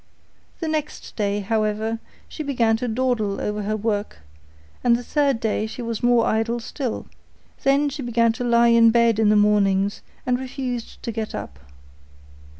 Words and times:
The 0.61 0.67
next 0.67 1.15
day, 1.15 1.41
however, 1.41 1.99
she 2.27 2.41
began 2.41 2.75
to 2.77 2.87
dawdle 2.87 3.39
over 3.39 3.61
her 3.61 3.77
work, 3.77 4.21
and 4.83 4.95
the 4.95 5.03
third 5.03 5.39
day 5.39 5.67
she 5.67 5.83
was 5.83 6.01
more 6.01 6.25
idle 6.25 6.59
still; 6.59 7.05
then 7.61 7.87
she 7.87 8.01
began 8.01 8.33
to 8.33 8.43
lie 8.43 8.69
in 8.69 8.89
bed 8.89 9.19
in 9.19 9.29
the 9.29 9.35
mornings 9.35 10.01
and 10.25 10.39
refused 10.39 11.03
to 11.03 11.11
get 11.11 11.35
up. 11.35 11.59